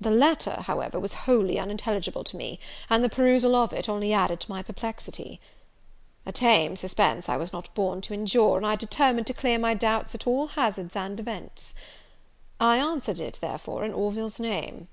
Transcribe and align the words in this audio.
"The 0.00 0.10
letter, 0.10 0.62
however, 0.66 0.98
was 0.98 1.14
wholly 1.30 1.56
unintelligible 1.56 2.24
to 2.24 2.36
me, 2.36 2.58
and 2.90 3.04
the 3.04 3.08
perusal 3.08 3.54
of 3.54 3.72
it 3.72 3.88
only 3.88 4.12
added 4.12 4.40
to 4.40 4.50
my 4.50 4.64
perplexity. 4.64 5.38
"A 6.26 6.32
tame 6.32 6.74
suspense 6.74 7.28
I 7.28 7.36
was 7.36 7.52
not 7.52 7.72
born 7.72 8.00
to 8.00 8.12
endure, 8.12 8.56
and 8.56 8.66
I 8.66 8.74
determined 8.74 9.28
to 9.28 9.32
clear 9.32 9.60
my 9.60 9.74
doubts 9.74 10.12
at 10.12 10.26
all 10.26 10.48
hazards 10.48 10.96
and 10.96 11.20
events. 11.20 11.74
"I 12.58 12.78
answered 12.78 13.20
it, 13.20 13.38
therefore, 13.40 13.84
in 13.84 13.92
Orville's 13.94 14.40
name. 14.40 14.88